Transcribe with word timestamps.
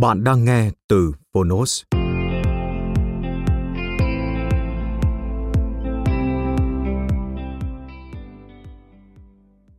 Bạn 0.00 0.24
đang 0.24 0.44
nghe 0.44 0.70
từ 0.88 1.12
Phonos. 1.32 1.82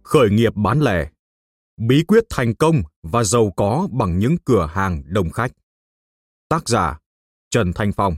Khởi 0.03 0.29
nghiệp 0.29 0.53
bán 0.55 0.79
lẻ. 0.79 1.09
Bí 1.77 2.03
quyết 2.07 2.23
thành 2.29 2.55
công 2.55 2.75
và 3.03 3.23
giàu 3.23 3.53
có 3.57 3.87
bằng 3.91 4.19
những 4.19 4.35
cửa 4.45 4.69
hàng 4.73 5.03
đông 5.05 5.29
khách. 5.29 5.51
Tác 6.49 6.69
giả, 6.69 6.99
Trần 7.49 7.73
Thanh 7.75 7.91
Phong. 7.91 8.15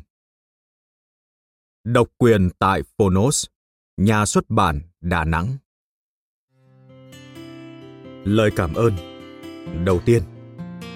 Độc 1.84 2.08
quyền 2.18 2.50
tại 2.60 2.82
Phonos, 2.98 3.46
Nhà 3.98 4.26
xuất 4.26 4.50
bản 4.50 4.82
Đà 5.02 5.26
Nẵng. 5.26 5.58
Lời 8.24 8.52
cảm 8.56 8.74
ơn. 8.74 8.94
Đầu 9.86 10.02
tiên 10.06 10.33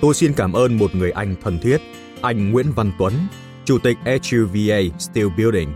Tôi 0.01 0.13
xin 0.13 0.33
cảm 0.33 0.53
ơn 0.53 0.77
một 0.77 0.95
người 0.95 1.11
anh 1.11 1.35
thân 1.41 1.59
thiết, 1.59 1.77
anh 2.21 2.51
Nguyễn 2.51 2.71
Văn 2.71 2.91
Tuấn, 2.99 3.13
Chủ 3.65 3.77
tịch 3.79 3.97
HUVA 4.05 4.79
Steel 4.99 5.27
Building. 5.37 5.69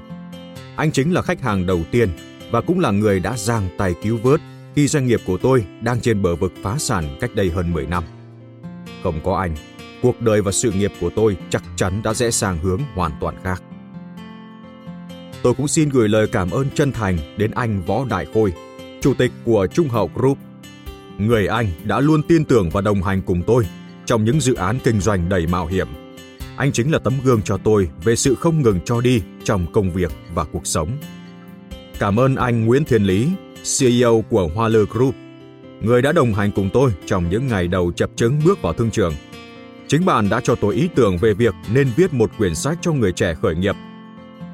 Anh 0.75 0.91
chính 0.91 1.13
là 1.13 1.21
khách 1.21 1.41
hàng 1.41 1.65
đầu 1.65 1.81
tiên 1.91 2.09
và 2.51 2.61
cũng 2.61 2.79
là 2.79 2.91
người 2.91 3.19
đã 3.19 3.37
giang 3.37 3.69
tay 3.77 3.93
cứu 4.03 4.17
vớt 4.23 4.41
khi 4.75 4.87
doanh 4.87 5.07
nghiệp 5.07 5.19
của 5.25 5.37
tôi 5.37 5.65
đang 5.81 6.01
trên 6.01 6.21
bờ 6.21 6.35
vực 6.35 6.53
phá 6.63 6.77
sản 6.77 7.17
cách 7.21 7.35
đây 7.35 7.49
hơn 7.49 7.73
10 7.73 7.85
năm. 7.85 8.03
Không 9.03 9.19
có 9.23 9.37
anh, 9.37 9.55
cuộc 10.01 10.21
đời 10.21 10.41
và 10.41 10.51
sự 10.51 10.71
nghiệp 10.71 10.91
của 11.01 11.09
tôi 11.15 11.37
chắc 11.49 11.63
chắn 11.75 12.01
đã 12.03 12.13
rẽ 12.13 12.31
sang 12.31 12.59
hướng 12.59 12.81
hoàn 12.95 13.11
toàn 13.21 13.35
khác. 13.43 13.63
Tôi 15.43 15.53
cũng 15.53 15.67
xin 15.67 15.89
gửi 15.89 16.09
lời 16.09 16.27
cảm 16.31 16.51
ơn 16.51 16.67
chân 16.75 16.91
thành 16.91 17.17
đến 17.37 17.51
anh 17.51 17.81
Võ 17.81 18.05
Đại 18.09 18.25
Khôi, 18.33 18.53
Chủ 19.01 19.13
tịch 19.13 19.31
của 19.45 19.67
Trung 19.67 19.89
Hậu 19.89 20.11
Group. 20.15 20.37
Người 21.17 21.47
anh 21.47 21.67
đã 21.83 21.99
luôn 21.99 22.23
tin 22.23 22.45
tưởng 22.45 22.69
và 22.69 22.81
đồng 22.81 23.03
hành 23.03 23.21
cùng 23.21 23.41
tôi 23.47 23.65
trong 24.05 24.23
những 24.23 24.41
dự 24.41 24.53
án 24.53 24.79
kinh 24.83 24.99
doanh 24.99 25.29
đầy 25.29 25.47
mạo 25.47 25.67
hiểm. 25.67 25.87
Anh 26.57 26.71
chính 26.71 26.91
là 26.91 26.99
tấm 26.99 27.13
gương 27.23 27.41
cho 27.41 27.57
tôi 27.57 27.89
về 28.03 28.15
sự 28.15 28.35
không 28.35 28.61
ngừng 28.61 28.79
cho 28.85 29.01
đi 29.01 29.21
trong 29.43 29.65
công 29.73 29.91
việc 29.91 30.11
và 30.33 30.43
cuộc 30.43 30.67
sống. 30.67 30.89
Cảm 31.99 32.19
ơn 32.19 32.35
anh 32.35 32.65
Nguyễn 32.65 32.85
Thiên 32.85 33.03
Lý, 33.03 33.29
CEO 33.79 34.23
của 34.29 34.49
Hoa 34.55 34.67
Lư 34.67 34.85
Group, 34.85 35.15
người 35.81 36.01
đã 36.01 36.11
đồng 36.11 36.33
hành 36.33 36.51
cùng 36.51 36.69
tôi 36.73 36.91
trong 37.05 37.29
những 37.29 37.47
ngày 37.47 37.67
đầu 37.67 37.91
chập 37.91 38.09
chứng 38.15 38.41
bước 38.45 38.61
vào 38.61 38.73
thương 38.73 38.91
trường. 38.91 39.13
Chính 39.87 40.05
bạn 40.05 40.29
đã 40.29 40.41
cho 40.43 40.55
tôi 40.55 40.75
ý 40.75 40.89
tưởng 40.95 41.17
về 41.17 41.33
việc 41.33 41.53
nên 41.73 41.89
viết 41.95 42.13
một 42.13 42.31
quyển 42.37 42.55
sách 42.55 42.77
cho 42.81 42.91
người 42.91 43.11
trẻ 43.11 43.35
khởi 43.41 43.55
nghiệp. 43.55 43.75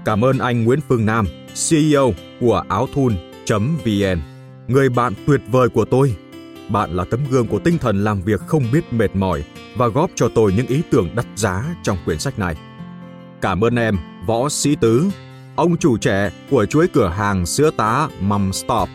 Cảm 0.05 0.23
ơn 0.23 0.39
anh 0.39 0.63
Nguyễn 0.63 0.79
Phương 0.87 1.05
Nam, 1.05 1.25
CEO 1.69 2.13
của 2.39 2.63
áo 2.69 2.87
thun.vn, 2.93 4.19
người 4.67 4.89
bạn 4.89 5.13
tuyệt 5.27 5.41
vời 5.51 5.69
của 5.69 5.85
tôi 5.85 6.15
bạn 6.69 6.95
là 6.95 7.03
tấm 7.03 7.19
gương 7.29 7.47
của 7.47 7.59
tinh 7.59 7.77
thần 7.77 8.03
làm 8.03 8.21
việc 8.21 8.41
không 8.47 8.63
biết 8.71 8.93
mệt 8.93 9.15
mỏi 9.15 9.43
và 9.75 9.87
góp 9.87 10.11
cho 10.15 10.29
tôi 10.35 10.53
những 10.53 10.67
ý 10.67 10.81
tưởng 10.91 11.09
đắt 11.15 11.25
giá 11.35 11.75
trong 11.83 11.97
quyển 12.05 12.19
sách 12.19 12.39
này. 12.39 12.55
Cảm 13.41 13.63
ơn 13.63 13.75
em, 13.75 13.97
Võ 14.27 14.49
Sĩ 14.49 14.75
Tứ, 14.75 15.05
ông 15.55 15.77
chủ 15.77 15.97
trẻ 15.97 16.31
của 16.49 16.65
chuỗi 16.65 16.87
cửa 16.87 17.07
hàng 17.07 17.45
sữa 17.45 17.71
tá 17.77 18.09
Mum 18.21 18.51
Stop 18.51 18.89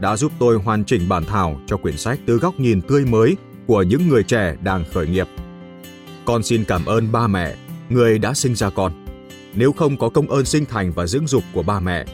đã 0.00 0.16
giúp 0.16 0.32
tôi 0.38 0.56
hoàn 0.56 0.84
chỉnh 0.84 1.08
bản 1.08 1.24
thảo 1.24 1.60
cho 1.66 1.76
quyển 1.76 1.96
sách 1.96 2.18
từ 2.26 2.38
góc 2.38 2.60
nhìn 2.60 2.80
tươi 2.80 3.04
mới 3.04 3.36
của 3.66 3.82
những 3.82 4.08
người 4.08 4.22
trẻ 4.22 4.56
đang 4.62 4.84
khởi 4.92 5.06
nghiệp. 5.06 5.28
Con 6.24 6.42
xin 6.42 6.64
cảm 6.64 6.84
ơn 6.84 7.12
ba 7.12 7.26
mẹ, 7.26 7.54
người 7.88 8.18
đã 8.18 8.34
sinh 8.34 8.54
ra 8.54 8.70
con. 8.70 8.92
Nếu 9.54 9.72
không 9.72 9.96
có 9.96 10.08
công 10.08 10.30
ơn 10.30 10.44
sinh 10.44 10.64
thành 10.64 10.92
và 10.92 11.06
dưỡng 11.06 11.26
dục 11.26 11.42
của 11.54 11.62
ba 11.62 11.80
mẹ, 11.80 12.04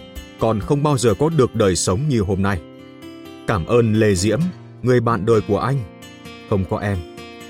con 0.41 0.61
không 0.61 0.83
bao 0.83 0.99
giờ 0.99 1.15
có 1.19 1.29
được 1.29 1.55
đời 1.55 1.77
sống 1.77 2.09
như 2.09 2.21
hôm 2.21 2.43
nay. 2.43 2.61
Cảm 3.47 3.67
ơn 3.67 3.95
Lê 3.95 4.15
Diễm, 4.15 4.41
người 4.83 5.01
bạn 5.01 5.27
đời 5.27 5.41
của 5.49 5.59
anh. 5.59 5.77
Không 6.51 6.65
có 6.71 6.79
em, 6.79 6.99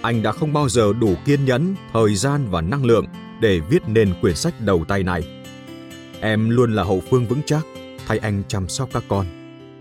anh 0.02 0.22
đã 0.22 0.32
không 0.32 0.52
bao 0.52 0.68
giờ 0.68 0.92
đủ 1.00 1.14
kiên 1.24 1.44
nhẫn, 1.44 1.74
thời 1.92 2.14
gian 2.14 2.46
và 2.50 2.60
năng 2.60 2.84
lượng 2.84 3.06
để 3.40 3.60
viết 3.70 3.82
nên 3.86 4.14
quyển 4.20 4.34
sách 4.34 4.54
đầu 4.60 4.84
tay 4.88 5.02
này. 5.02 5.22
Em 6.20 6.50
luôn 6.50 6.74
là 6.74 6.84
hậu 6.84 7.02
phương 7.10 7.26
vững 7.26 7.42
chắc, 7.46 7.66
thay 8.06 8.18
anh 8.18 8.42
chăm 8.48 8.68
sóc 8.68 8.88
các 8.92 9.04
con, 9.08 9.26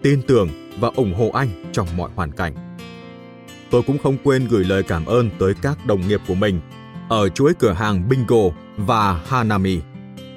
tin 0.01 0.22
tưởng 0.22 0.50
và 0.79 0.89
ủng 0.95 1.13
hộ 1.13 1.29
anh 1.34 1.50
trong 1.72 1.88
mọi 1.97 2.09
hoàn 2.16 2.31
cảnh. 2.31 2.78
Tôi 3.72 3.81
cũng 3.88 3.97
không 3.97 4.18
quên 4.23 4.47
gửi 4.47 4.63
lời 4.63 4.83
cảm 4.83 5.06
ơn 5.06 5.29
tới 5.39 5.53
các 5.62 5.85
đồng 5.85 6.07
nghiệp 6.07 6.22
của 6.28 6.35
mình 6.35 6.62
ở 7.09 7.29
chuỗi 7.29 7.53
cửa 7.59 7.73
hàng 7.73 8.09
Bingo 8.09 8.50
và 8.78 9.13
Hanami. 9.28 9.79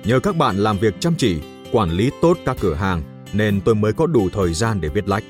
Nhờ 0.05 0.21
các 0.21 0.37
bạn 0.37 0.57
làm 0.57 0.79
việc 0.79 0.95
chăm 1.01 1.15
chỉ, 1.19 1.41
quản 1.73 1.91
lý 1.91 2.11
tốt 2.23 2.39
các 2.47 2.57
cửa 2.61 2.75
hàng 2.75 3.03
nên 3.33 3.61
tôi 3.61 3.75
mới 3.75 3.93
có 3.93 4.07
đủ 4.07 4.29
thời 4.33 4.55
gian 4.55 4.81
để 4.81 4.89
viết 4.89 5.09
lách. 5.09 5.25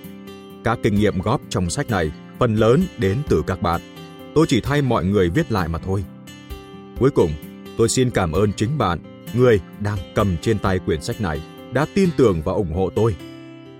Các 0.64 0.78
kinh 0.82 0.94
nghiệm 0.94 1.20
góp 1.20 1.40
trong 1.48 1.70
sách 1.70 1.90
này 1.90 2.10
phần 2.38 2.54
lớn 2.54 2.82
đến 2.98 3.18
từ 3.28 3.42
các 3.46 3.62
bạn. 3.62 3.80
Tôi 4.34 4.46
chỉ 4.48 4.60
thay 4.60 4.82
mọi 4.82 5.04
người 5.04 5.30
viết 5.30 5.52
lại 5.52 5.68
mà 5.68 5.78
thôi. 5.78 6.04
Cuối 6.98 7.10
cùng, 7.10 7.30
tôi 7.78 7.88
xin 7.88 8.10
cảm 8.10 8.32
ơn 8.32 8.52
chính 8.52 8.78
bạn, 8.78 8.98
người 9.34 9.60
đang 9.80 9.98
cầm 10.14 10.36
trên 10.42 10.58
tay 10.58 10.78
quyển 10.78 11.02
sách 11.02 11.20
này, 11.20 11.40
đã 11.72 11.86
tin 11.94 12.08
tưởng 12.16 12.42
và 12.42 12.52
ủng 12.52 12.72
hộ 12.72 12.90
tôi. 12.90 13.16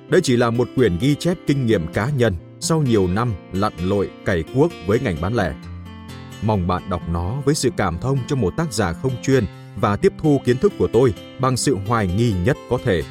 Đây 0.08 0.20
chỉ 0.20 0.36
là 0.36 0.50
một 0.50 0.68
quyển 0.76 0.98
ghi 1.00 1.14
chép 1.14 1.38
kinh 1.46 1.66
nghiệm 1.66 1.86
cá 1.86 2.10
nhân 2.16 2.34
sau 2.60 2.82
nhiều 2.82 3.06
năm 3.06 3.32
lặn 3.52 3.72
lội 3.82 4.10
cày 4.24 4.42
cuốc 4.54 4.72
với 4.86 5.00
ngành 5.00 5.16
bán 5.20 5.34
lẻ. 5.34 5.54
Mong 6.42 6.66
bạn 6.66 6.82
đọc 6.90 7.02
nó 7.08 7.40
với 7.44 7.54
sự 7.54 7.70
cảm 7.76 7.98
thông 8.00 8.18
cho 8.28 8.36
một 8.36 8.54
tác 8.56 8.72
giả 8.72 8.92
không 8.92 9.12
chuyên 9.22 9.44
và 9.76 9.96
tiếp 9.96 10.12
thu 10.18 10.40
kiến 10.44 10.56
thức 10.56 10.72
của 10.78 10.88
tôi 10.92 11.14
bằng 11.40 11.56
sự 11.56 11.76
hoài 11.86 12.06
nghi 12.06 12.34
nhất 12.44 12.56
có 12.70 12.78
thể 12.84 13.02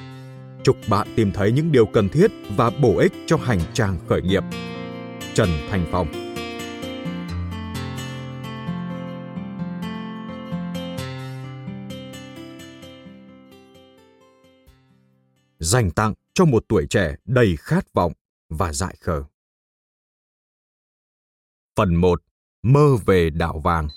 Chúc 0.64 0.78
bạn 0.90 1.08
tìm 1.16 1.32
thấy 1.32 1.52
những 1.52 1.72
điều 1.72 1.86
cần 1.86 2.10
thiết 2.10 2.32
và 2.58 2.70
bổ 2.70 2.98
ích 2.98 3.14
cho 3.26 3.38
hành 3.38 3.60
trang 3.74 4.00
khởi 4.08 4.22
nghiệp. 4.22 4.44
Trần 5.34 5.50
Thành 5.70 5.86
Phong 5.92 6.08
Dành 15.60 15.92
tặng 15.92 16.14
cho 16.34 16.46
một 16.46 16.66
tuổi 16.68 16.88
trẻ 16.90 17.16
đầy 17.26 17.56
khát 17.60 17.94
vọng 17.94 18.14
và 18.50 18.74
dại 18.74 18.96
khờ. 19.00 19.24
Phần 21.76 21.96
1. 21.96 22.22
Mơ 22.64 22.96
về 23.06 23.30
đảo 23.30 23.62
vàng 23.64 23.88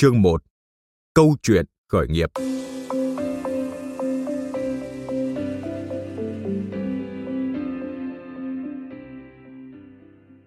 Chương 0.00 0.22
1 0.22 0.42
Câu 1.14 1.36
chuyện 1.42 1.66
khởi 1.88 2.08
nghiệp 2.08 2.30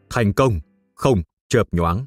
Thành 0.09 0.33
công 0.33 0.59
không 0.95 1.21
chợp 1.49 1.67
nhoáng 1.71 2.05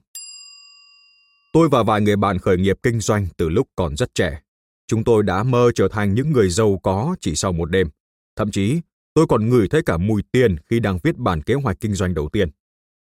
Tôi 1.52 1.68
và 1.68 1.82
vài 1.82 2.00
người 2.00 2.16
bạn 2.16 2.38
khởi 2.38 2.56
nghiệp 2.56 2.76
kinh 2.82 3.00
doanh 3.00 3.26
từ 3.36 3.48
lúc 3.48 3.68
còn 3.76 3.96
rất 3.96 4.14
trẻ. 4.14 4.40
Chúng 4.86 5.04
tôi 5.04 5.22
đã 5.22 5.42
mơ 5.42 5.70
trở 5.74 5.88
thành 5.88 6.14
những 6.14 6.32
người 6.32 6.50
giàu 6.50 6.80
có 6.82 7.16
chỉ 7.20 7.34
sau 7.34 7.52
một 7.52 7.70
đêm. 7.70 7.88
Thậm 8.36 8.50
chí, 8.50 8.80
tôi 9.14 9.26
còn 9.28 9.48
ngửi 9.48 9.68
thấy 9.68 9.82
cả 9.82 9.96
mùi 9.96 10.22
tiền 10.32 10.56
khi 10.70 10.80
đang 10.80 10.98
viết 11.02 11.16
bản 11.16 11.42
kế 11.42 11.54
hoạch 11.54 11.80
kinh 11.80 11.94
doanh 11.94 12.14
đầu 12.14 12.28
tiên. 12.28 12.50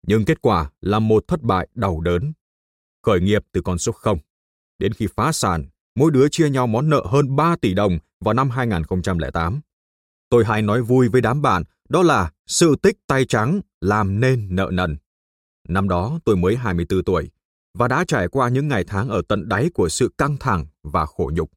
nhưng 0.07 0.25
kết 0.25 0.43
quả 0.43 0.71
là 0.81 0.99
một 0.99 1.25
thất 1.29 1.43
bại 1.43 1.69
đau 1.75 2.01
đớn. 2.01 2.33
Khởi 3.03 3.21
nghiệp 3.21 3.43
từ 3.53 3.61
con 3.61 3.79
số 3.79 3.93
0. 3.93 4.19
Đến 4.79 4.93
khi 4.93 5.07
phá 5.17 5.33
sản, 5.33 5.65
mỗi 5.95 6.11
đứa 6.11 6.29
chia 6.29 6.51
nhau 6.51 6.67
món 6.67 6.91
nợ 6.91 7.07
hơn 7.11 7.37
3 7.37 7.57
tỷ 7.57 7.75
đồng 7.75 7.99
vào 8.21 8.35
năm 8.35 8.51
2008. 8.51 9.61
Tôi 10.29 10.45
hay 10.45 10.63
nói 10.63 10.83
vui 10.83 11.09
với 11.09 11.21
đám 11.21 11.43
bạn 11.43 11.63
đó 11.89 12.03
là 12.03 12.31
sự 12.47 12.77
tích 12.83 12.97
tay 13.07 13.25
trắng 13.25 13.61
làm 13.81 14.21
nên 14.21 14.47
nợ 14.51 14.71
nần. 14.73 14.97
Năm 15.69 15.89
đó 15.89 16.19
tôi 16.25 16.37
mới 16.37 16.57
24 16.57 17.05
tuổi 17.05 17.31
và 17.75 17.89
đã 17.89 18.05
trải 18.09 18.29
qua 18.29 18.49
những 18.49 18.69
ngày 18.69 18.85
tháng 18.85 19.09
ở 19.09 19.23
tận 19.29 19.49
đáy 19.49 19.71
của 19.75 19.89
sự 19.89 20.11
căng 20.19 20.37
thẳng 20.37 20.67
và 20.83 21.07
khổ 21.07 21.31
nhục. 21.35 21.51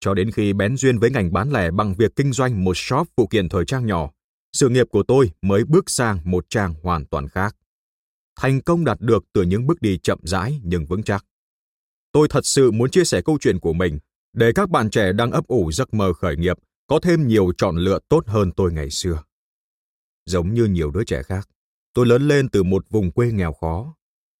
Cho 0.00 0.14
đến 0.14 0.30
khi 0.30 0.52
bén 0.52 0.76
duyên 0.76 0.98
với 0.98 1.10
ngành 1.10 1.32
bán 1.32 1.50
lẻ 1.50 1.70
bằng 1.70 1.94
việc 1.94 2.16
kinh 2.16 2.32
doanh 2.32 2.64
một 2.64 2.76
shop 2.76 3.08
phụ 3.16 3.26
kiện 3.26 3.48
thời 3.48 3.64
trang 3.64 3.86
nhỏ, 3.86 4.10
sự 4.52 4.68
nghiệp 4.68 4.86
của 4.90 5.02
tôi 5.02 5.30
mới 5.42 5.64
bước 5.64 5.90
sang 5.90 6.18
một 6.24 6.46
trang 6.48 6.74
hoàn 6.82 7.04
toàn 7.06 7.28
khác. 7.28 7.56
Thành 8.36 8.60
công 8.60 8.84
đạt 8.84 9.00
được 9.00 9.24
từ 9.32 9.42
những 9.42 9.66
bước 9.66 9.82
đi 9.82 9.98
chậm 9.98 10.18
rãi 10.22 10.60
nhưng 10.64 10.86
vững 10.86 11.02
chắc. 11.02 11.24
Tôi 12.12 12.28
thật 12.28 12.46
sự 12.46 12.70
muốn 12.70 12.90
chia 12.90 13.04
sẻ 13.04 13.22
câu 13.24 13.38
chuyện 13.40 13.60
của 13.60 13.72
mình 13.72 13.98
để 14.32 14.52
các 14.54 14.70
bạn 14.70 14.90
trẻ 14.90 15.12
đang 15.12 15.30
ấp 15.30 15.46
ủ 15.46 15.72
giấc 15.72 15.94
mơ 15.94 16.12
khởi 16.12 16.36
nghiệp 16.36 16.56
có 16.86 17.00
thêm 17.02 17.26
nhiều 17.26 17.52
chọn 17.58 17.76
lựa 17.76 17.98
tốt 18.08 18.26
hơn 18.26 18.52
tôi 18.52 18.72
ngày 18.72 18.90
xưa. 18.90 19.22
Giống 20.26 20.54
như 20.54 20.64
nhiều 20.64 20.90
đứa 20.90 21.04
trẻ 21.04 21.22
khác, 21.22 21.48
tôi 21.94 22.06
lớn 22.06 22.28
lên 22.28 22.48
từ 22.48 22.62
một 22.62 22.86
vùng 22.90 23.10
quê 23.12 23.32
nghèo 23.32 23.52
khó. 23.52 23.94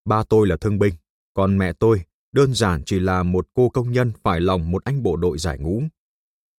Ba 0.04 0.22
tôi 0.28 0.46
là 0.46 0.56
thương 0.56 0.78
binh, 0.78 0.94
còn 1.34 1.58
mẹ 1.58 1.72
tôi 1.72 2.04
đơn 2.32 2.54
giản 2.54 2.82
chỉ 2.86 3.00
là 3.00 3.22
một 3.22 3.48
cô 3.54 3.68
công 3.68 3.92
nhân 3.92 4.12
phải 4.22 4.40
lòng 4.40 4.70
một 4.70 4.84
anh 4.84 5.02
bộ 5.02 5.16
đội 5.16 5.38
giải 5.38 5.58
ngũ. 5.58 5.82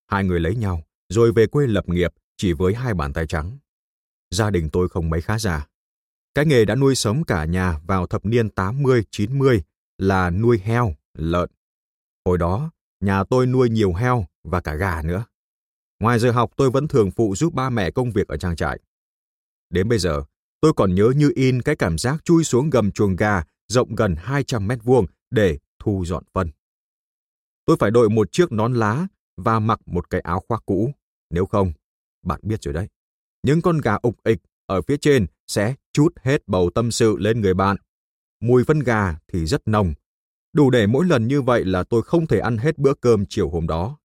Hai 0.08 0.24
người 0.24 0.40
lấy 0.40 0.56
nhau, 0.56 0.84
rồi 1.10 1.32
về 1.32 1.48
quê 1.48 1.68
lập 1.68 1.90
nghiệp 1.90 2.14
chỉ 2.38 2.54
với 2.54 2.74
hai 2.74 2.94
bàn 2.94 3.14
tay 3.14 3.28
trắng. 3.28 3.58
Gia 4.30 4.50
đình 4.50 4.70
tôi 4.70 4.90
không 4.90 5.10
mấy 5.10 5.22
khá 5.22 5.40
giả. 5.40 5.68
Cái 6.38 6.46
nghề 6.46 6.66
đã 6.66 6.76
nuôi 6.76 6.96
sống 6.96 7.24
cả 7.24 7.46
nhà 7.46 7.80
vào 7.88 8.08
thập 8.08 8.26
niên 8.26 8.48
80-90 8.48 9.60
là 9.98 10.30
nuôi 10.30 10.60
heo, 10.64 10.94
lợn. 11.14 11.50
Hồi 12.26 12.38
đó, 12.38 12.72
nhà 13.00 13.24
tôi 13.24 13.48
nuôi 13.48 13.70
nhiều 13.70 13.94
heo 13.94 14.26
và 14.44 14.62
cả 14.62 14.76
gà 14.76 15.02
nữa. 15.02 15.26
Ngoài 16.00 16.20
giờ 16.20 16.32
học 16.32 16.52
tôi 16.58 16.72
vẫn 16.72 16.88
thường 16.88 17.12
phụ 17.12 17.36
giúp 17.36 17.54
ba 17.54 17.70
mẹ 17.70 17.92
công 17.92 18.12
việc 18.12 18.28
ở 18.28 18.38
trang 18.38 18.56
trại. 18.56 18.80
Đến 19.70 19.90
bây 19.90 20.00
giờ, 20.00 20.24
tôi 20.62 20.74
còn 20.76 20.96
nhớ 20.96 21.12
như 21.16 21.32
in 21.36 21.62
cái 21.62 21.76
cảm 21.76 21.98
giác 21.98 22.26
chui 22.26 22.44
xuống 22.44 22.70
gầm 22.70 22.92
chuồng 22.92 23.16
gà 23.16 23.44
rộng 23.68 23.96
gần 23.96 24.16
200 24.18 24.68
mét 24.68 24.80
vuông 24.84 25.06
để 25.30 25.58
thu 25.80 26.06
dọn 26.06 26.24
phân. 26.34 26.52
Tôi 27.66 27.78
phải 27.80 27.92
đội 27.92 28.10
một 28.10 28.32
chiếc 28.32 28.52
nón 28.52 28.74
lá 28.74 29.08
và 29.38 29.60
mặc 29.60 29.80
một 29.86 30.10
cái 30.10 30.22
áo 30.22 30.44
khoác 30.48 30.64
cũ. 30.66 30.92
Nếu 31.30 31.46
không, 31.46 31.74
bạn 32.26 32.40
biết 32.44 32.64
rồi 32.64 32.74
đấy. 32.74 32.88
Những 33.44 33.62
con 33.62 33.78
gà 33.78 33.96
ục 34.02 34.24
ịch 34.24 34.40
ở 34.68 34.82
phía 34.82 34.98
trên 34.98 35.26
sẽ 35.48 35.76
chút 35.94 36.14
hết 36.22 36.48
bầu 36.48 36.70
tâm 36.76 36.92
sự 36.92 37.18
lên 37.18 37.42
người 37.42 37.54
bạn. 37.54 37.78
Mùi 38.40 38.64
phân 38.64 38.80
gà 38.80 39.18
thì 39.28 39.46
rất 39.46 39.68
nồng. 39.68 39.94
Đủ 40.54 40.70
để 40.70 40.88
mỗi 40.88 41.06
lần 41.06 41.28
như 41.28 41.42
vậy 41.42 41.66
là 41.66 41.84
tôi 41.84 42.02
không 42.02 42.28
thể 42.28 42.40
ăn 42.40 42.58
hết 42.58 42.78
bữa 42.78 42.94
cơm 42.94 43.26
chiều 43.30 43.50
hôm 43.50 43.68
đó. 43.68 43.98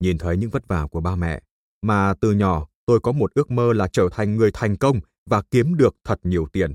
Nhìn 0.00 0.18
thấy 0.18 0.36
những 0.36 0.50
vất 0.50 0.68
vả 0.68 0.86
của 0.86 1.00
ba 1.00 1.16
mẹ, 1.16 1.42
mà 1.82 2.14
từ 2.20 2.32
nhỏ 2.32 2.68
tôi 2.86 3.00
có 3.00 3.12
một 3.12 3.34
ước 3.34 3.50
mơ 3.50 3.72
là 3.72 3.88
trở 3.92 4.08
thành 4.12 4.36
người 4.36 4.50
thành 4.54 4.76
công 4.76 5.00
và 5.26 5.42
kiếm 5.50 5.76
được 5.76 5.96
thật 6.04 6.20
nhiều 6.22 6.46
tiền. 6.52 6.74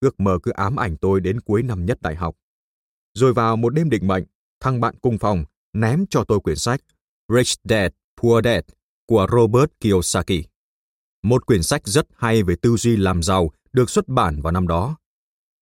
Ước 0.00 0.20
mơ 0.20 0.38
cứ 0.42 0.50
ám 0.50 0.76
ảnh 0.76 0.96
tôi 0.96 1.20
đến 1.20 1.40
cuối 1.40 1.62
năm 1.62 1.86
nhất 1.86 2.02
đại 2.02 2.14
học. 2.14 2.36
Rồi 3.14 3.32
vào 3.32 3.56
một 3.56 3.70
đêm 3.74 3.90
định 3.90 4.06
mệnh, 4.06 4.24
thằng 4.60 4.80
bạn 4.80 4.94
cùng 5.02 5.18
phòng 5.18 5.44
ném 5.72 6.04
cho 6.10 6.24
tôi 6.24 6.40
quyển 6.40 6.56
sách 6.56 6.80
Rich 7.28 7.60
Dad, 7.64 7.92
Poor 8.16 8.44
Dad 8.44 8.64
của 9.06 9.26
Robert 9.32 9.70
Kiyosaki. 9.80 10.49
Một 11.22 11.46
quyển 11.46 11.62
sách 11.62 11.82
rất 11.84 12.06
hay 12.16 12.42
về 12.42 12.54
tư 12.62 12.76
duy 12.76 12.96
làm 12.96 13.22
giàu 13.22 13.50
được 13.72 13.90
xuất 13.90 14.08
bản 14.08 14.40
vào 14.40 14.52
năm 14.52 14.68
đó. 14.68 14.96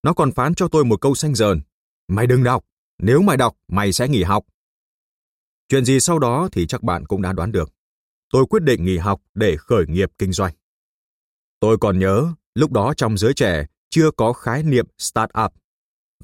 Nó 0.02 0.12
còn 0.12 0.32
phán 0.32 0.54
cho 0.54 0.68
tôi 0.68 0.84
một 0.84 1.00
câu 1.00 1.14
xanh 1.14 1.34
dờn. 1.34 1.60
Mày 2.08 2.26
đừng 2.26 2.44
đọc, 2.44 2.64
nếu 2.98 3.22
mày 3.22 3.36
đọc, 3.36 3.56
mày 3.68 3.92
sẽ 3.92 4.08
nghỉ 4.08 4.22
học. 4.22 4.44
Chuyện 5.68 5.84
gì 5.84 6.00
sau 6.00 6.18
đó 6.18 6.48
thì 6.52 6.66
chắc 6.66 6.82
bạn 6.82 7.06
cũng 7.06 7.22
đã 7.22 7.32
đoán 7.32 7.52
được. 7.52 7.72
Tôi 8.32 8.46
quyết 8.46 8.62
định 8.62 8.84
nghỉ 8.84 8.98
học 8.98 9.22
để 9.34 9.56
khởi 9.56 9.86
nghiệp 9.86 10.10
kinh 10.18 10.32
doanh. 10.32 10.54
Tôi 11.60 11.78
còn 11.78 11.98
nhớ, 11.98 12.26
lúc 12.54 12.72
đó 12.72 12.94
trong 12.96 13.18
giới 13.18 13.34
trẻ 13.34 13.66
chưa 13.90 14.10
có 14.10 14.32
khái 14.32 14.62
niệm 14.62 14.86
startup 14.98 15.52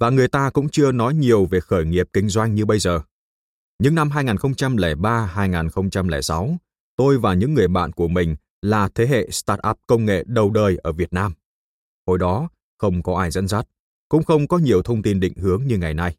và 0.00 0.10
người 0.10 0.28
ta 0.28 0.50
cũng 0.50 0.68
chưa 0.68 0.92
nói 0.92 1.14
nhiều 1.14 1.46
về 1.46 1.60
khởi 1.60 1.84
nghiệp 1.84 2.08
kinh 2.12 2.28
doanh 2.28 2.54
như 2.54 2.66
bây 2.66 2.78
giờ. 2.78 3.00
Những 3.78 3.94
năm 3.94 4.08
2003-2006, 4.08 6.56
tôi 6.96 7.18
và 7.18 7.34
những 7.34 7.54
người 7.54 7.68
bạn 7.68 7.92
của 7.92 8.08
mình 8.08 8.36
là 8.64 8.88
thế 8.94 9.06
hệ 9.06 9.30
startup 9.30 9.78
công 9.86 10.04
nghệ 10.04 10.24
đầu 10.26 10.50
đời 10.50 10.76
ở 10.82 10.92
Việt 10.92 11.12
Nam. 11.12 11.32
Hồi 12.06 12.18
đó, 12.18 12.48
không 12.78 13.02
có 13.02 13.18
ai 13.18 13.30
dẫn 13.30 13.48
dắt, 13.48 13.68
cũng 14.08 14.24
không 14.24 14.48
có 14.48 14.58
nhiều 14.58 14.82
thông 14.82 15.02
tin 15.02 15.20
định 15.20 15.34
hướng 15.36 15.66
như 15.66 15.78
ngày 15.78 15.94
nay. 15.94 16.16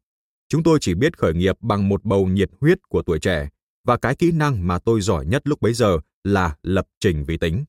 Chúng 0.49 0.63
tôi 0.63 0.77
chỉ 0.81 0.93
biết 0.93 1.17
khởi 1.17 1.33
nghiệp 1.33 1.55
bằng 1.61 1.89
một 1.89 2.03
bầu 2.03 2.25
nhiệt 2.27 2.49
huyết 2.61 2.77
của 2.89 3.01
tuổi 3.01 3.19
trẻ 3.19 3.49
và 3.87 3.97
cái 3.97 4.15
kỹ 4.15 4.31
năng 4.31 4.67
mà 4.67 4.79
tôi 4.79 5.01
giỏi 5.01 5.25
nhất 5.25 5.47
lúc 5.47 5.61
bấy 5.61 5.73
giờ 5.73 5.99
là 6.23 6.55
lập 6.63 6.87
trình 6.99 7.23
vi 7.25 7.37
tính. 7.37 7.65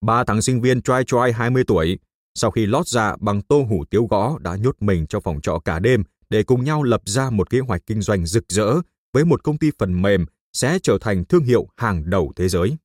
Ba 0.00 0.24
thằng 0.24 0.42
sinh 0.42 0.60
viên 0.60 0.82
trai 0.82 1.04
trai 1.06 1.32
20 1.32 1.64
tuổi, 1.66 1.98
sau 2.34 2.50
khi 2.50 2.66
lót 2.66 2.88
dạ 2.88 3.16
bằng 3.20 3.42
tô 3.42 3.62
hủ 3.62 3.84
tiếu 3.90 4.06
gõ 4.10 4.38
đã 4.38 4.56
nhốt 4.56 4.76
mình 4.80 5.06
trong 5.06 5.22
phòng 5.22 5.40
trọ 5.40 5.58
cả 5.58 5.78
đêm 5.78 6.02
để 6.30 6.42
cùng 6.42 6.64
nhau 6.64 6.82
lập 6.82 7.02
ra 7.04 7.30
một 7.30 7.50
kế 7.50 7.60
hoạch 7.60 7.86
kinh 7.86 8.02
doanh 8.02 8.26
rực 8.26 8.44
rỡ 8.48 8.74
với 9.12 9.24
một 9.24 9.42
công 9.42 9.58
ty 9.58 9.70
phần 9.78 10.02
mềm 10.02 10.26
sẽ 10.52 10.78
trở 10.82 10.98
thành 11.00 11.24
thương 11.24 11.44
hiệu 11.44 11.68
hàng 11.76 12.10
đầu 12.10 12.32
thế 12.36 12.48
giới. 12.48 12.76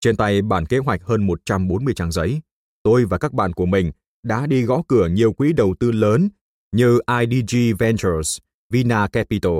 Trên 0.00 0.16
tay 0.16 0.42
bản 0.42 0.66
kế 0.66 0.78
hoạch 0.78 1.02
hơn 1.02 1.26
140 1.26 1.94
trang 1.94 2.12
giấy, 2.12 2.40
tôi 2.82 3.04
và 3.04 3.18
các 3.18 3.32
bạn 3.32 3.52
của 3.52 3.66
mình 3.66 3.92
đã 4.22 4.46
đi 4.46 4.62
gõ 4.62 4.82
cửa 4.88 5.08
nhiều 5.08 5.32
quỹ 5.32 5.52
đầu 5.52 5.74
tư 5.80 5.92
lớn 5.92 6.28
như 6.72 7.00
IDG 7.20 7.76
Ventures, 7.78 8.38
Vina 8.70 9.08
Capital, 9.08 9.58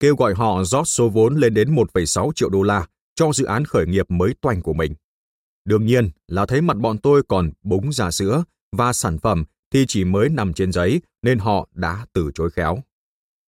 kêu 0.00 0.16
gọi 0.16 0.34
họ 0.34 0.64
rót 0.64 0.84
số 0.84 1.08
vốn 1.08 1.36
lên 1.36 1.54
đến 1.54 1.74
1,6 1.74 2.32
triệu 2.32 2.48
đô 2.48 2.62
la 2.62 2.86
cho 3.14 3.32
dự 3.32 3.44
án 3.44 3.64
khởi 3.64 3.86
nghiệp 3.86 4.10
mới 4.10 4.34
toanh 4.40 4.62
của 4.62 4.72
mình. 4.72 4.94
Đương 5.64 5.86
nhiên 5.86 6.10
là 6.28 6.46
thấy 6.46 6.60
mặt 6.60 6.76
bọn 6.76 6.98
tôi 6.98 7.22
còn 7.28 7.50
búng 7.62 7.92
ra 7.92 8.10
sữa 8.10 8.44
và 8.76 8.92
sản 8.92 9.18
phẩm 9.18 9.44
thì 9.72 9.84
chỉ 9.88 10.04
mới 10.04 10.28
nằm 10.28 10.52
trên 10.52 10.72
giấy 10.72 11.00
nên 11.22 11.38
họ 11.38 11.68
đã 11.74 12.06
từ 12.12 12.30
chối 12.34 12.50
khéo. 12.50 12.78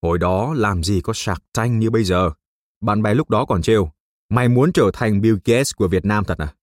Hồi 0.03 0.19
đó 0.19 0.55
làm 0.57 0.83
gì 0.83 1.01
có 1.01 1.13
sạc 1.17 1.43
tranh 1.53 1.79
như 1.79 1.91
bây 1.91 2.05
giờ. 2.05 2.31
Bạn 2.81 3.03
bè 3.03 3.15
lúc 3.15 3.31
đó 3.31 3.45
còn 3.45 3.63
trêu. 3.63 3.91
Mày 4.29 4.49
muốn 4.49 4.73
trở 4.73 4.91
thành 4.93 5.21
Bill 5.21 5.37
Gates 5.45 5.75
của 5.75 5.89
Việt 5.89 6.05
Nam 6.05 6.25
thật 6.25 6.39
à? 6.39 6.55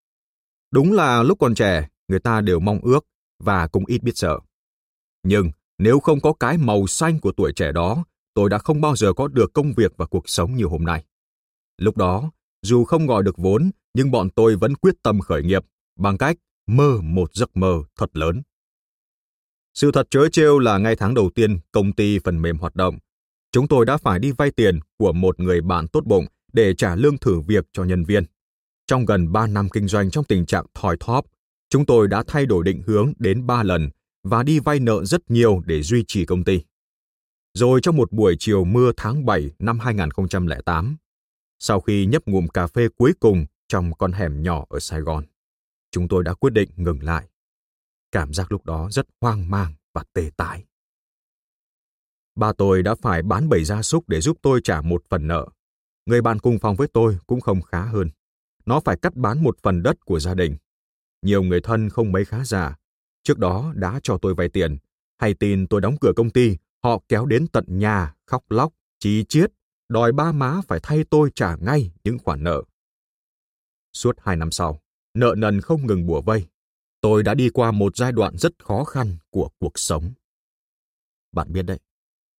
Đúng 0.72 0.94
là 0.94 1.24
lúc 1.24 1.40
còn 1.40 1.56
trẻ, 1.56 1.88
người 2.08 2.20
ta 2.20 2.42
đều 2.42 2.60
mong 2.60 2.80
ước 2.84 3.06
và 3.40 3.68
cũng 3.68 3.86
ít 3.86 4.04
biết 4.04 4.18
sợ. 4.18 4.40
Nhưng 5.24 5.52
nếu 5.78 6.00
không 6.00 6.20
có 6.20 6.34
cái 6.34 6.58
màu 6.58 6.88
xanh 6.88 7.20
của 7.20 7.32
tuổi 7.32 7.54
trẻ 7.56 7.72
đó, 7.72 8.04
tôi 8.34 8.50
đã 8.50 8.58
không 8.58 8.82
bao 8.82 8.96
giờ 8.96 9.14
có 9.14 9.28
được 9.28 9.54
công 9.54 9.74
việc 9.74 9.94
và 9.98 10.06
cuộc 10.06 10.30
sống 10.30 10.56
như 10.56 10.66
hôm 10.66 10.84
nay. 10.84 11.06
Lúc 11.78 11.98
đó, 11.98 12.32
dù 12.62 12.86
không 12.86 13.08
gọi 13.08 13.24
được 13.24 13.38
vốn, 13.38 13.72
nhưng 13.94 14.12
bọn 14.12 14.30
tôi 14.30 14.56
vẫn 14.56 14.76
quyết 14.76 14.96
tâm 15.04 15.20
khởi 15.20 15.44
nghiệp 15.44 15.66
bằng 16.00 16.18
cách 16.18 16.38
mơ 16.68 17.00
một 17.02 17.36
giấc 17.36 17.58
mơ 17.58 17.84
thật 17.98 18.18
lớn. 18.18 18.42
Sự 19.74 19.92
thật 19.92 20.08
chớ 20.10 20.30
trêu 20.32 20.60
là 20.60 20.78
ngay 20.78 20.96
tháng 20.96 21.14
đầu 21.14 21.30
tiên 21.36 21.60
công 21.72 21.94
ty 21.94 22.20
phần 22.20 22.42
mềm 22.42 22.58
hoạt 22.58 22.76
động, 22.76 22.98
chúng 23.52 23.68
tôi 23.68 23.86
đã 23.86 23.98
phải 23.98 24.20
đi 24.20 24.32
vay 24.32 24.52
tiền 24.52 24.80
của 24.98 25.14
một 25.14 25.40
người 25.40 25.62
bạn 25.62 25.88
tốt 25.88 26.04
bụng 26.06 26.26
để 26.56 26.74
trả 26.74 26.96
lương 26.96 27.18
thử 27.18 27.40
việc 27.40 27.66
cho 27.74 27.84
nhân 27.84 28.04
viên. 28.04 28.26
Trong 28.88 29.06
gần 29.06 29.32
3 29.32 29.48
năm 29.48 29.70
kinh 29.70 29.88
doanh 29.88 30.12
trong 30.12 30.24
tình 30.24 30.46
trạng 30.46 30.66
thòi 30.74 30.98
thóp, 31.00 31.26
chúng 31.70 31.86
tôi 31.86 32.08
đã 32.08 32.24
thay 32.28 32.46
đổi 32.46 32.64
định 32.64 32.82
hướng 32.86 33.14
đến 33.20 33.48
3 33.48 33.64
lần 33.64 33.90
và 34.24 34.44
đi 34.44 34.60
vay 34.60 34.80
nợ 34.80 35.06
rất 35.06 35.32
nhiều 35.32 35.62
để 35.66 35.82
duy 35.82 36.04
trì 36.08 36.26
công 36.26 36.44
ty. 36.44 36.62
Rồi 37.54 37.80
trong 37.84 37.96
một 37.96 38.12
buổi 38.12 38.36
chiều 38.40 38.64
mưa 38.64 38.92
tháng 38.98 39.26
7 39.26 39.52
năm 39.60 39.80
2008, 39.80 40.98
sau 41.60 41.82
khi 41.82 42.06
nhấp 42.06 42.26
ngụm 42.26 42.48
cà 42.48 42.68
phê 42.68 42.88
cuối 42.98 43.14
cùng 43.20 43.46
trong 43.68 43.94
con 43.94 44.12
hẻm 44.12 44.44
nhỏ 44.44 44.66
ở 44.70 44.80
Sài 44.80 45.02
Gòn, 45.02 45.26
chúng 45.92 46.08
tôi 46.08 46.24
đã 46.24 46.34
quyết 46.34 46.54
định 46.54 46.70
ngừng 46.76 47.04
lại. 47.04 47.30
Cảm 48.12 48.34
giác 48.34 48.52
lúc 48.52 48.66
đó 48.66 48.90
rất 48.92 49.08
hoang 49.22 49.50
mang 49.50 49.74
và 49.94 50.04
tê 50.14 50.30
tái. 50.38 50.66
Ba 52.36 52.54
tôi 52.54 52.84
đã 52.84 52.96
phải 52.96 53.22
bán 53.22 53.50
bầy 53.50 53.64
gia 53.64 53.82
súc 53.82 54.10
để 54.10 54.22
giúp 54.22 54.38
tôi 54.42 54.62
trả 54.64 54.82
một 54.82 55.04
phần 55.10 55.28
nợ. 55.28 55.48
Người 56.06 56.22
bạn 56.22 56.40
cùng 56.40 56.60
phòng 56.60 56.76
với 56.76 56.88
tôi 56.88 57.18
cũng 57.28 57.42
không 57.42 57.62
khá 57.62 57.86
hơn. 57.86 58.10
Nó 58.66 58.80
phải 58.86 58.98
cắt 59.02 59.16
bán 59.16 59.44
một 59.44 59.58
phần 59.64 59.84
đất 59.84 60.06
của 60.06 60.20
gia 60.20 60.34
đình. 60.34 60.58
Nhiều 61.22 61.44
người 61.44 61.62
thân 61.62 61.90
không 61.90 62.12
mấy 62.12 62.26
khá 62.26 62.46
giả. 62.46 62.76
Trước 63.24 63.38
đó 63.40 63.74
đã 63.76 64.00
cho 64.04 64.18
tôi 64.18 64.36
vay 64.36 64.50
tiền. 64.50 64.78
Hay 65.18 65.34
tin 65.34 65.68
tôi 65.68 65.82
đóng 65.82 65.98
cửa 66.02 66.12
công 66.16 66.30
ty, 66.30 66.58
họ 66.84 67.02
kéo 67.10 67.26
đến 67.26 67.48
tận 67.48 67.66
nhà, 67.68 68.16
khóc 68.26 68.44
lóc, 68.50 68.74
chí 69.00 69.24
chiết, 69.30 69.52
đòi 69.90 70.12
ba 70.12 70.32
má 70.32 70.62
phải 70.68 70.80
thay 70.84 71.04
tôi 71.10 71.30
trả 71.36 71.56
ngay 71.56 71.92
những 72.04 72.20
khoản 72.20 72.44
nợ. 72.44 72.64
Suốt 73.94 74.16
hai 74.22 74.36
năm 74.36 74.52
sau, 74.52 74.82
nợ 75.14 75.36
nần 75.38 75.62
không 75.62 75.88
ngừng 75.88 76.06
bùa 76.06 76.22
vây. 76.22 76.48
Tôi 77.02 77.24
đã 77.24 77.34
đi 77.34 77.50
qua 77.50 77.72
một 77.72 77.98
giai 77.98 78.12
đoạn 78.12 78.38
rất 78.38 78.66
khó 78.66 78.84
khăn 78.84 79.18
của 79.30 79.50
cuộc 79.60 79.80
sống. 79.80 80.14
Bạn 81.32 81.54
biết 81.54 81.62
đấy, 81.62 81.80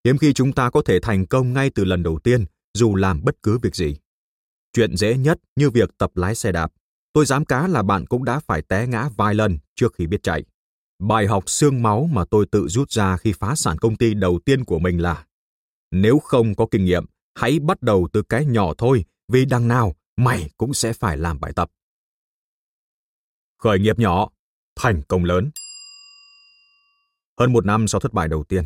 hiếm 0.04 0.18
khi 0.18 0.32
chúng 0.32 0.52
ta 0.52 0.70
có 0.70 0.82
thể 0.82 1.00
thành 1.00 1.26
công 1.26 1.52
ngay 1.52 1.70
từ 1.70 1.84
lần 1.84 2.02
đầu 2.02 2.18
tiên 2.18 2.44
dù 2.76 2.94
làm 2.94 3.24
bất 3.24 3.42
cứ 3.42 3.58
việc 3.58 3.74
gì. 3.74 3.96
Chuyện 4.72 4.96
dễ 4.96 5.16
nhất 5.16 5.38
như 5.56 5.70
việc 5.70 5.90
tập 5.98 6.10
lái 6.14 6.34
xe 6.34 6.52
đạp, 6.52 6.72
tôi 7.12 7.26
dám 7.26 7.44
cá 7.44 7.68
là 7.68 7.82
bạn 7.82 8.06
cũng 8.06 8.24
đã 8.24 8.40
phải 8.40 8.62
té 8.62 8.86
ngã 8.86 9.08
vài 9.16 9.34
lần 9.34 9.58
trước 9.74 9.94
khi 9.94 10.06
biết 10.06 10.22
chạy. 10.22 10.44
Bài 10.98 11.26
học 11.26 11.50
xương 11.50 11.82
máu 11.82 12.08
mà 12.12 12.24
tôi 12.30 12.46
tự 12.52 12.68
rút 12.68 12.90
ra 12.90 13.16
khi 13.16 13.32
phá 13.32 13.54
sản 13.54 13.78
công 13.78 13.96
ty 13.96 14.14
đầu 14.14 14.40
tiên 14.44 14.64
của 14.64 14.78
mình 14.78 15.02
là 15.02 15.26
nếu 15.90 16.18
không 16.18 16.54
có 16.54 16.66
kinh 16.70 16.84
nghiệm, 16.84 17.04
hãy 17.34 17.58
bắt 17.58 17.82
đầu 17.82 18.08
từ 18.12 18.22
cái 18.22 18.46
nhỏ 18.46 18.74
thôi, 18.78 19.04
vì 19.28 19.44
đằng 19.44 19.68
nào 19.68 19.94
mày 20.16 20.50
cũng 20.56 20.74
sẽ 20.74 20.92
phải 20.92 21.16
làm 21.16 21.40
bài 21.40 21.52
tập. 21.56 21.70
Khởi 23.58 23.78
nghiệp 23.78 23.98
nhỏ, 23.98 24.28
thành 24.76 25.02
công 25.08 25.24
lớn. 25.24 25.50
Hơn 27.40 27.52
một 27.52 27.66
năm 27.66 27.88
sau 27.88 28.00
thất 28.00 28.12
bại 28.12 28.28
đầu 28.28 28.44
tiên, 28.44 28.64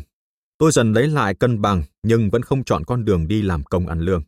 tôi 0.61 0.71
dần 0.71 0.93
lấy 0.93 1.07
lại 1.07 1.35
cân 1.35 1.61
bằng 1.61 1.83
nhưng 2.03 2.29
vẫn 2.29 2.41
không 2.41 2.63
chọn 2.63 2.83
con 2.85 3.05
đường 3.05 3.27
đi 3.27 3.41
làm 3.41 3.63
công 3.63 3.87
ăn 3.87 3.99
lương. 3.99 4.23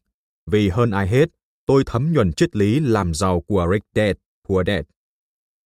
Vì 0.46 0.70
hơn 0.70 0.92
ai 0.92 1.08
hết, 1.08 1.30
tôi 1.66 1.84
thấm 1.86 2.14
nhuần 2.14 2.34
triết 2.34 2.56
lý 2.56 2.80
làm 2.80 3.14
giàu 3.14 3.42
của 3.42 3.68
Rick 3.74 3.86
Dad, 3.96 4.16
Poor 4.48 4.68
Dad. 4.68 4.86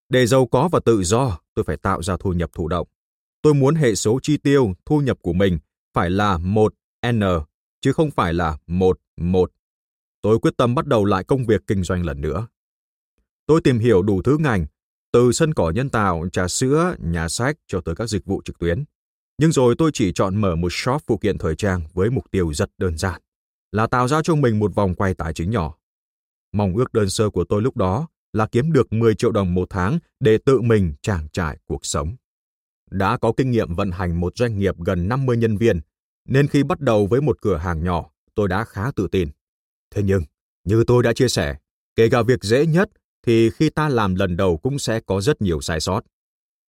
Để 0.09 0.25
giàu 0.25 0.47
có 0.47 0.69
và 0.71 0.79
tự 0.85 1.03
do, 1.03 1.39
tôi 1.53 1.65
phải 1.65 1.77
tạo 1.77 2.03
ra 2.03 2.17
thu 2.19 2.33
nhập 2.33 2.49
thụ 2.53 2.67
động. 2.67 2.87
Tôi 3.41 3.53
muốn 3.53 3.75
hệ 3.75 3.95
số 3.95 4.19
chi 4.23 4.37
tiêu, 4.37 4.73
thu 4.85 5.01
nhập 5.01 5.17
của 5.21 5.33
mình 5.33 5.59
phải 5.93 6.09
là 6.09 6.37
1N, 6.37 7.43
chứ 7.81 7.93
không 7.93 8.11
phải 8.11 8.33
là 8.33 8.57
1-1. 8.67 9.47
Tôi 10.21 10.39
quyết 10.39 10.57
tâm 10.57 10.75
bắt 10.75 10.87
đầu 10.87 11.05
lại 11.05 11.23
công 11.23 11.45
việc 11.45 11.61
kinh 11.67 11.83
doanh 11.83 12.05
lần 12.05 12.21
nữa. 12.21 12.47
Tôi 13.45 13.61
tìm 13.61 13.79
hiểu 13.79 14.01
đủ 14.01 14.21
thứ 14.21 14.37
ngành, 14.39 14.65
từ 15.11 15.31
sân 15.31 15.53
cỏ 15.53 15.71
nhân 15.75 15.89
tạo, 15.89 16.25
trà 16.31 16.47
sữa, 16.47 16.95
nhà 16.99 17.27
sách 17.27 17.57
cho 17.67 17.81
tới 17.81 17.95
các 17.95 18.09
dịch 18.09 18.25
vụ 18.25 18.41
trực 18.45 18.59
tuyến. 18.59 18.83
Nhưng 19.37 19.51
rồi 19.51 19.75
tôi 19.77 19.91
chỉ 19.93 20.11
chọn 20.15 20.41
mở 20.41 20.55
một 20.55 20.69
shop 20.71 21.01
phụ 21.07 21.17
kiện 21.17 21.37
thời 21.37 21.55
trang 21.55 21.81
với 21.93 22.09
mục 22.09 22.31
tiêu 22.31 22.53
rất 22.53 22.69
đơn 22.77 22.97
giản, 22.97 23.21
là 23.71 23.87
tạo 23.87 24.07
ra 24.07 24.21
cho 24.23 24.35
mình 24.35 24.59
một 24.59 24.75
vòng 24.75 24.95
quay 24.95 25.13
tài 25.13 25.33
chính 25.33 25.51
nhỏ. 25.51 25.77
Mong 26.53 26.75
ước 26.75 26.93
đơn 26.93 27.09
sơ 27.09 27.29
của 27.29 27.43
tôi 27.43 27.61
lúc 27.61 27.77
đó 27.77 28.07
là 28.33 28.47
kiếm 28.47 28.71
được 28.71 28.93
10 28.93 29.15
triệu 29.15 29.31
đồng 29.31 29.53
một 29.53 29.67
tháng 29.69 29.99
để 30.19 30.37
tự 30.45 30.61
mình 30.61 30.93
trang 31.01 31.27
trải 31.33 31.57
cuộc 31.65 31.85
sống. 31.85 32.15
Đã 32.91 33.17
có 33.17 33.33
kinh 33.37 33.51
nghiệm 33.51 33.75
vận 33.75 33.91
hành 33.91 34.19
một 34.19 34.37
doanh 34.37 34.59
nghiệp 34.59 34.75
gần 34.85 35.07
50 35.07 35.37
nhân 35.37 35.57
viên, 35.57 35.79
nên 36.27 36.47
khi 36.47 36.63
bắt 36.63 36.79
đầu 36.79 37.07
với 37.07 37.21
một 37.21 37.41
cửa 37.41 37.57
hàng 37.57 37.83
nhỏ, 37.83 38.09
tôi 38.35 38.47
đã 38.47 38.63
khá 38.63 38.91
tự 38.95 39.07
tin. 39.11 39.29
Thế 39.95 40.03
nhưng, 40.03 40.23
như 40.63 40.83
tôi 40.87 41.03
đã 41.03 41.13
chia 41.13 41.27
sẻ, 41.27 41.55
kể 41.95 42.09
cả 42.09 42.21
việc 42.21 42.43
dễ 42.43 42.65
nhất 42.65 42.89
thì 43.25 43.49
khi 43.49 43.69
ta 43.69 43.89
làm 43.89 44.15
lần 44.15 44.37
đầu 44.37 44.57
cũng 44.57 44.79
sẽ 44.79 44.99
có 44.99 45.21
rất 45.21 45.41
nhiều 45.41 45.61
sai 45.61 45.79
sót. 45.79 46.01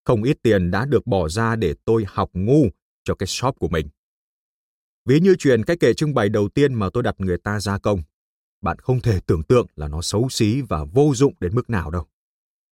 Không 0.09 0.23
ít 0.23 0.39
tiền 0.43 0.71
đã 0.71 0.87
được 0.87 1.07
bỏ 1.07 1.29
ra 1.29 1.57
để 1.57 1.75
tôi 1.85 2.05
học 2.09 2.31
ngu 2.33 2.69
cho 3.05 3.15
cái 3.15 3.27
shop 3.27 3.59
của 3.59 3.69
mình. 3.69 3.89
Ví 5.05 5.21
như 5.21 5.37
chuyện 5.39 5.65
cái 5.65 5.77
kệ 5.77 5.95
trưng 5.95 6.15
bày 6.15 6.29
đầu 6.29 6.49
tiên 6.49 6.75
mà 6.75 6.91
tôi 6.93 7.03
đặt 7.03 7.15
người 7.19 7.39
ta 7.39 7.61
gia 7.61 7.79
công. 7.79 8.03
Bạn 8.61 8.79
không 8.79 9.01
thể 9.01 9.21
tưởng 9.27 9.43
tượng 9.43 9.67
là 9.77 9.89
nó 9.89 10.03
xấu 10.03 10.29
xí 10.29 10.61
và 10.61 10.85
vô 10.85 11.13
dụng 11.15 11.35
đến 11.41 11.55
mức 11.55 11.71
nào 11.71 11.91
đâu. 11.91 12.07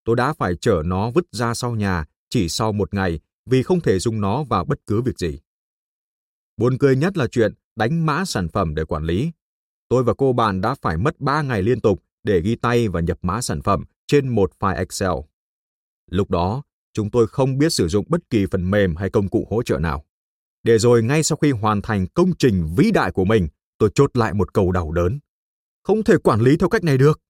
Tôi 0.05 0.17
đã 0.17 0.33
phải 0.33 0.57
chở 0.57 0.83
nó 0.85 1.11
vứt 1.11 1.25
ra 1.33 1.55
sau 1.55 1.75
nhà 1.75 2.05
chỉ 2.29 2.49
sau 2.49 2.73
một 2.73 2.95
ngày 2.95 3.21
vì 3.47 3.63
không 3.63 3.81
thể 3.81 3.99
dùng 3.99 4.21
nó 4.21 4.45
vào 4.45 4.65
bất 4.65 4.79
cứ 4.87 5.03
việc 5.03 5.19
gì. 5.19 5.41
Buồn 6.57 6.79
cười 6.79 6.97
nhất 6.97 7.17
là 7.17 7.27
chuyện 7.27 7.53
đánh 7.77 8.07
mã 8.07 8.25
sản 8.25 8.49
phẩm 8.49 8.75
để 8.75 8.85
quản 8.85 9.05
lý. 9.05 9.33
Tôi 9.89 10.05
và 10.05 10.15
cô 10.15 10.33
bạn 10.33 10.61
đã 10.61 10.75
phải 10.75 10.97
mất 10.97 11.21
3 11.21 11.43
ngày 11.43 11.63
liên 11.63 11.81
tục 11.81 12.03
để 12.23 12.41
ghi 12.41 12.57
tay 12.57 12.89
và 12.89 13.01
nhập 13.01 13.19
mã 13.23 13.41
sản 13.41 13.63
phẩm 13.63 13.85
trên 14.07 14.29
một 14.29 14.53
file 14.59 14.77
Excel. 14.77 15.13
Lúc 16.11 16.31
đó, 16.31 16.63
chúng 16.97 17.11
tôi 17.11 17.27
không 17.27 17.59
biết 17.59 17.73
sử 17.73 17.89
dụng 17.89 18.05
bất 18.09 18.31
kỳ 18.31 18.47
phần 18.51 18.71
mềm 18.71 18.97
hay 18.97 19.11
công 19.11 19.29
cụ 19.29 19.47
hỗ 19.51 19.63
trợ 19.63 19.79
nào. 19.79 20.05
Để 20.63 20.79
rồi 20.79 21.03
ngay 21.03 21.23
sau 21.23 21.37
khi 21.37 21.51
hoàn 21.51 21.83
thành 21.83 22.07
công 22.07 22.31
trình 22.39 22.75
vĩ 22.77 22.91
đại 22.91 23.13
của 23.13 23.25
mình, 23.25 23.49
tôi 23.79 23.91
chốt 23.95 24.17
lại 24.17 24.35
một 24.35 24.55
câu 24.55 24.73
đau 24.73 24.93
đớn. 24.93 25.19
Không 25.83 26.05
thể 26.05 26.17
quản 26.19 26.41
lý 26.41 26.57
theo 26.57 26.69
cách 26.69 26.85
này 26.85 26.99
được. 26.99 27.21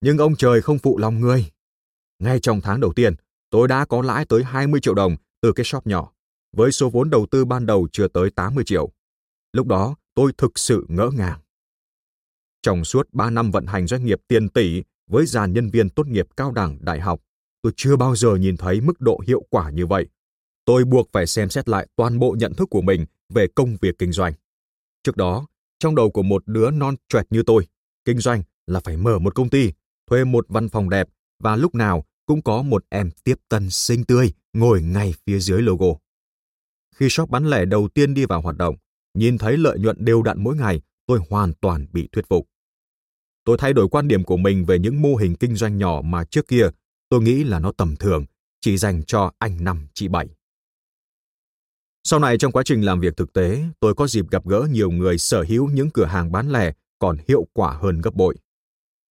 Nhưng 0.00 0.18
ông 0.18 0.36
trời 0.36 0.62
không 0.62 0.78
phụ 0.78 0.98
lòng 0.98 1.20
người. 1.20 1.50
Ngay 2.18 2.40
trong 2.40 2.60
tháng 2.60 2.80
đầu 2.80 2.92
tiên, 2.92 3.14
tôi 3.50 3.68
đã 3.68 3.84
có 3.84 4.02
lãi 4.02 4.24
tới 4.24 4.44
20 4.44 4.80
triệu 4.80 4.94
đồng 4.94 5.16
từ 5.40 5.52
cái 5.52 5.64
shop 5.64 5.86
nhỏ, 5.86 6.12
với 6.52 6.72
số 6.72 6.90
vốn 6.90 7.10
đầu 7.10 7.26
tư 7.30 7.44
ban 7.44 7.66
đầu 7.66 7.88
chưa 7.92 8.08
tới 8.08 8.30
80 8.30 8.64
triệu. 8.64 8.90
Lúc 9.52 9.66
đó, 9.66 9.96
tôi 10.14 10.32
thực 10.38 10.58
sự 10.58 10.86
ngỡ 10.88 11.10
ngàng. 11.14 11.40
Trong 12.62 12.84
suốt 12.84 13.08
3 13.12 13.30
năm 13.30 13.50
vận 13.50 13.66
hành 13.66 13.86
doanh 13.86 14.04
nghiệp 14.04 14.20
tiền 14.28 14.48
tỷ 14.48 14.82
với 15.10 15.26
dàn 15.26 15.52
nhân 15.52 15.70
viên 15.70 15.90
tốt 15.90 16.06
nghiệp 16.06 16.26
cao 16.36 16.52
đẳng 16.52 16.78
đại 16.80 17.00
học, 17.00 17.20
tôi 17.62 17.72
chưa 17.76 17.96
bao 17.96 18.16
giờ 18.16 18.36
nhìn 18.36 18.56
thấy 18.56 18.80
mức 18.80 19.00
độ 19.00 19.20
hiệu 19.26 19.44
quả 19.50 19.70
như 19.70 19.86
vậy. 19.86 20.06
Tôi 20.64 20.84
buộc 20.84 21.08
phải 21.12 21.26
xem 21.26 21.48
xét 21.48 21.68
lại 21.68 21.86
toàn 21.96 22.18
bộ 22.18 22.36
nhận 22.38 22.54
thức 22.54 22.70
của 22.70 22.82
mình 22.82 23.06
về 23.28 23.46
công 23.54 23.76
việc 23.80 23.98
kinh 23.98 24.12
doanh. 24.12 24.32
Trước 25.02 25.16
đó, 25.16 25.46
trong 25.78 25.94
đầu 25.94 26.10
của 26.10 26.22
một 26.22 26.42
đứa 26.46 26.70
non 26.70 26.94
choẹt 27.08 27.26
như 27.30 27.42
tôi, 27.46 27.66
kinh 28.04 28.18
doanh 28.18 28.42
là 28.66 28.80
phải 28.80 28.96
mở 28.96 29.18
một 29.18 29.34
công 29.34 29.48
ty, 29.48 29.72
thuê 30.10 30.24
một 30.24 30.46
văn 30.48 30.68
phòng 30.68 30.90
đẹp 30.90 31.08
và 31.42 31.56
lúc 31.56 31.74
nào 31.74 32.04
cũng 32.26 32.42
có 32.42 32.62
một 32.62 32.84
em 32.88 33.10
tiếp 33.24 33.34
tân 33.48 33.70
xinh 33.70 34.04
tươi 34.04 34.32
ngồi 34.52 34.82
ngay 34.82 35.14
phía 35.26 35.38
dưới 35.38 35.62
logo. 35.62 35.86
Khi 36.96 37.08
shop 37.08 37.30
bán 37.30 37.50
lẻ 37.50 37.64
đầu 37.64 37.88
tiên 37.88 38.14
đi 38.14 38.24
vào 38.24 38.40
hoạt 38.40 38.56
động, 38.56 38.76
nhìn 39.14 39.38
thấy 39.38 39.56
lợi 39.56 39.78
nhuận 39.78 40.04
đều 40.04 40.22
đặn 40.22 40.44
mỗi 40.44 40.56
ngày, 40.56 40.80
tôi 41.06 41.20
hoàn 41.30 41.52
toàn 41.60 41.86
bị 41.92 42.08
thuyết 42.12 42.28
phục. 42.28 42.48
Tôi 43.44 43.56
thay 43.60 43.72
đổi 43.72 43.88
quan 43.88 44.08
điểm 44.08 44.24
của 44.24 44.36
mình 44.36 44.64
về 44.64 44.78
những 44.78 45.02
mô 45.02 45.16
hình 45.16 45.34
kinh 45.34 45.56
doanh 45.56 45.78
nhỏ 45.78 46.00
mà 46.04 46.24
trước 46.24 46.48
kia 46.48 46.68
tôi 47.12 47.22
nghĩ 47.22 47.44
là 47.44 47.58
nó 47.58 47.72
tầm 47.72 47.96
thường, 47.96 48.24
chỉ 48.60 48.76
dành 48.76 49.02
cho 49.02 49.32
anh 49.38 49.64
năm 49.64 49.86
chị 49.94 50.08
bảy. 50.08 50.28
Sau 52.04 52.20
này 52.20 52.38
trong 52.38 52.52
quá 52.52 52.62
trình 52.66 52.82
làm 52.82 53.00
việc 53.00 53.16
thực 53.16 53.32
tế, 53.32 53.64
tôi 53.80 53.94
có 53.94 54.06
dịp 54.06 54.30
gặp 54.30 54.46
gỡ 54.46 54.66
nhiều 54.70 54.90
người 54.90 55.18
sở 55.18 55.44
hữu 55.48 55.70
những 55.70 55.90
cửa 55.90 56.04
hàng 56.04 56.32
bán 56.32 56.50
lẻ 56.52 56.72
còn 56.98 57.16
hiệu 57.28 57.46
quả 57.52 57.72
hơn 57.72 58.00
gấp 58.00 58.14
bội. 58.14 58.36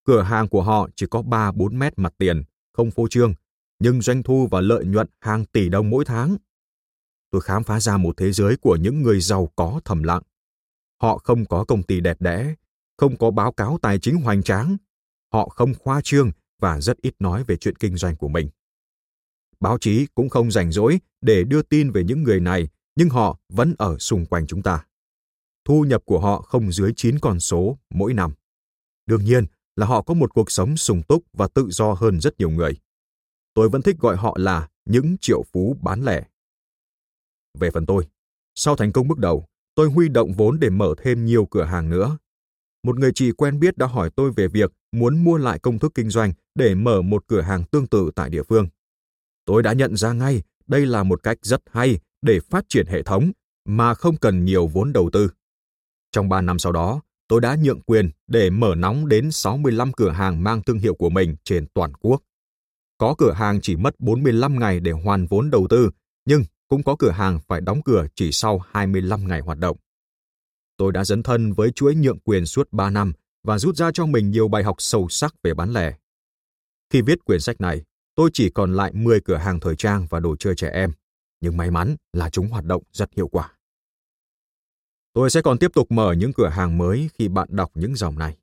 Cửa 0.05 0.21
hàng 0.21 0.49
của 0.49 0.61
họ 0.61 0.89
chỉ 0.95 1.05
có 1.09 1.21
3-4 1.21 1.77
mét 1.77 1.93
mặt 1.97 2.13
tiền, 2.17 2.43
không 2.73 2.91
phô 2.91 3.07
trương, 3.07 3.33
nhưng 3.79 4.01
doanh 4.01 4.23
thu 4.23 4.47
và 4.51 4.61
lợi 4.61 4.85
nhuận 4.85 5.07
hàng 5.19 5.45
tỷ 5.45 5.69
đồng 5.69 5.89
mỗi 5.89 6.05
tháng. 6.05 6.37
Tôi 7.31 7.41
khám 7.41 7.63
phá 7.63 7.79
ra 7.79 7.97
một 7.97 8.17
thế 8.17 8.31
giới 8.31 8.57
của 8.57 8.75
những 8.75 9.01
người 9.01 9.21
giàu 9.21 9.51
có 9.55 9.81
thầm 9.85 10.03
lặng. 10.03 10.23
Họ 11.01 11.17
không 11.17 11.45
có 11.45 11.65
công 11.65 11.83
ty 11.83 11.99
đẹp 11.99 12.17
đẽ, 12.21 12.55
không 12.97 13.17
có 13.17 13.31
báo 13.31 13.51
cáo 13.51 13.79
tài 13.81 13.99
chính 13.99 14.15
hoành 14.15 14.43
tráng. 14.43 14.77
Họ 15.33 15.49
không 15.49 15.73
khoa 15.79 16.01
trương 16.03 16.31
và 16.61 16.81
rất 16.81 16.97
ít 17.01 17.15
nói 17.19 17.43
về 17.47 17.57
chuyện 17.57 17.75
kinh 17.75 17.97
doanh 17.97 18.15
của 18.15 18.27
mình. 18.27 18.49
Báo 19.59 19.77
chí 19.81 20.07
cũng 20.15 20.29
không 20.29 20.51
rảnh 20.51 20.71
rỗi 20.71 20.99
để 21.21 21.43
đưa 21.43 21.61
tin 21.61 21.91
về 21.91 22.03
những 22.03 22.23
người 22.23 22.39
này, 22.39 22.69
nhưng 22.95 23.09
họ 23.09 23.39
vẫn 23.49 23.75
ở 23.77 23.97
xung 23.97 24.25
quanh 24.25 24.47
chúng 24.47 24.61
ta. 24.61 24.85
Thu 25.65 25.83
nhập 25.83 26.01
của 26.05 26.19
họ 26.19 26.41
không 26.41 26.71
dưới 26.71 26.93
9 26.95 27.19
con 27.19 27.39
số 27.39 27.77
mỗi 27.89 28.13
năm. 28.13 28.31
Đương 29.05 29.25
nhiên 29.25 29.45
là 29.75 29.85
họ 29.85 30.01
có 30.01 30.13
một 30.13 30.33
cuộc 30.33 30.51
sống 30.51 30.77
sung 30.77 31.01
túc 31.07 31.23
và 31.33 31.47
tự 31.47 31.67
do 31.69 31.93
hơn 31.93 32.19
rất 32.19 32.39
nhiều 32.39 32.49
người. 32.49 32.77
Tôi 33.53 33.69
vẫn 33.69 33.81
thích 33.81 33.95
gọi 33.99 34.15
họ 34.15 34.35
là 34.39 34.69
những 34.85 35.17
triệu 35.21 35.43
phú 35.53 35.77
bán 35.81 36.03
lẻ. 36.03 36.23
Về 37.59 37.71
phần 37.71 37.85
tôi, 37.85 38.07
sau 38.55 38.75
thành 38.75 38.91
công 38.91 39.07
bước 39.07 39.17
đầu, 39.17 39.45
tôi 39.75 39.89
huy 39.89 40.09
động 40.09 40.33
vốn 40.33 40.59
để 40.59 40.69
mở 40.69 40.95
thêm 40.97 41.25
nhiều 41.25 41.45
cửa 41.45 41.63
hàng 41.63 41.89
nữa 41.89 42.17
một 42.83 42.99
người 42.99 43.11
chị 43.15 43.31
quen 43.31 43.59
biết 43.59 43.77
đã 43.77 43.87
hỏi 43.87 44.09
tôi 44.15 44.31
về 44.31 44.47
việc 44.47 44.71
muốn 44.91 45.23
mua 45.23 45.37
lại 45.37 45.59
công 45.59 45.79
thức 45.79 45.91
kinh 45.95 46.09
doanh 46.09 46.33
để 46.55 46.75
mở 46.75 47.01
một 47.01 47.23
cửa 47.27 47.41
hàng 47.41 47.63
tương 47.63 47.87
tự 47.87 48.11
tại 48.15 48.29
địa 48.29 48.43
phương. 48.43 48.67
Tôi 49.45 49.63
đã 49.63 49.73
nhận 49.73 49.95
ra 49.95 50.13
ngay 50.13 50.41
đây 50.67 50.85
là 50.85 51.03
một 51.03 51.23
cách 51.23 51.37
rất 51.41 51.61
hay 51.71 51.99
để 52.21 52.39
phát 52.49 52.65
triển 52.69 52.87
hệ 52.87 53.03
thống 53.03 53.31
mà 53.65 53.93
không 53.93 54.17
cần 54.17 54.45
nhiều 54.45 54.67
vốn 54.67 54.93
đầu 54.93 55.09
tư. 55.13 55.29
Trong 56.11 56.29
3 56.29 56.41
năm 56.41 56.59
sau 56.59 56.71
đó, 56.71 57.01
tôi 57.27 57.41
đã 57.41 57.55
nhượng 57.55 57.81
quyền 57.81 58.09
để 58.27 58.49
mở 58.49 58.75
nóng 58.77 59.07
đến 59.07 59.31
65 59.31 59.93
cửa 59.93 60.09
hàng 60.09 60.43
mang 60.43 60.61
thương 60.63 60.79
hiệu 60.79 60.95
của 60.95 61.09
mình 61.09 61.35
trên 61.43 61.65
toàn 61.73 61.93
quốc. 61.93 62.21
Có 62.97 63.15
cửa 63.17 63.31
hàng 63.31 63.61
chỉ 63.61 63.75
mất 63.75 63.99
45 63.99 64.59
ngày 64.59 64.79
để 64.79 64.91
hoàn 64.91 65.25
vốn 65.25 65.49
đầu 65.49 65.67
tư, 65.69 65.89
nhưng 66.25 66.43
cũng 66.67 66.83
có 66.83 66.95
cửa 66.99 67.11
hàng 67.11 67.39
phải 67.47 67.61
đóng 67.61 67.81
cửa 67.85 68.05
chỉ 68.15 68.31
sau 68.31 68.61
25 68.71 69.27
ngày 69.27 69.39
hoạt 69.39 69.57
động. 69.57 69.77
Tôi 70.81 70.91
đã 70.91 71.05
dấn 71.05 71.23
thân 71.23 71.53
với 71.53 71.71
chuỗi 71.71 71.95
nhượng 71.95 72.19
quyền 72.19 72.45
suốt 72.45 72.67
3 72.71 72.89
năm 72.89 73.13
và 73.43 73.59
rút 73.59 73.75
ra 73.75 73.91
cho 73.93 74.05
mình 74.05 74.31
nhiều 74.31 74.47
bài 74.47 74.63
học 74.63 74.75
sâu 74.79 75.09
sắc 75.09 75.35
về 75.43 75.53
bán 75.53 75.73
lẻ. 75.73 75.97
Khi 76.89 77.01
viết 77.01 77.25
quyển 77.25 77.39
sách 77.39 77.61
này, 77.61 77.83
tôi 78.15 78.29
chỉ 78.33 78.49
còn 78.49 78.73
lại 78.73 78.91
10 78.93 79.21
cửa 79.21 79.35
hàng 79.35 79.59
thời 79.59 79.75
trang 79.75 80.07
và 80.09 80.19
đồ 80.19 80.35
chơi 80.35 80.55
trẻ 80.55 80.69
em, 80.69 80.91
nhưng 81.41 81.57
may 81.57 81.71
mắn 81.71 81.95
là 82.13 82.29
chúng 82.29 82.47
hoạt 82.47 82.65
động 82.65 82.83
rất 82.91 83.13
hiệu 83.13 83.27
quả. 83.27 83.53
Tôi 85.13 85.29
sẽ 85.29 85.41
còn 85.41 85.57
tiếp 85.57 85.71
tục 85.73 85.91
mở 85.91 86.13
những 86.13 86.33
cửa 86.33 86.49
hàng 86.49 86.77
mới 86.77 87.09
khi 87.13 87.27
bạn 87.27 87.47
đọc 87.51 87.71
những 87.75 87.95
dòng 87.95 88.19
này. 88.19 88.37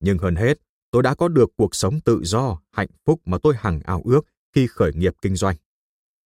Nhưng 0.00 0.18
hơn 0.18 0.36
hết, 0.36 0.58
tôi 0.90 1.02
đã 1.02 1.14
có 1.14 1.28
được 1.28 1.50
cuộc 1.56 1.74
sống 1.74 2.00
tự 2.00 2.20
do, 2.24 2.60
hạnh 2.72 2.90
phúc 3.04 3.20
mà 3.24 3.38
tôi 3.42 3.54
hằng 3.58 3.80
ao 3.84 4.02
ước 4.04 4.26
khi 4.54 4.66
khởi 4.66 4.92
nghiệp 4.94 5.14
kinh 5.22 5.36
doanh. 5.36 5.56